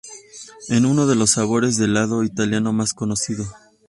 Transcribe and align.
Es 0.67 0.81
uno 0.81 1.05
de 1.05 1.13
los 1.15 1.29
sabores 1.29 1.77
de 1.77 1.85
helado 1.85 2.23
italianos 2.23 2.73
más 2.73 2.91
conocidos. 2.95 3.49